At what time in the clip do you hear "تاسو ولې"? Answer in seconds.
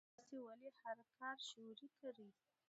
0.15-0.69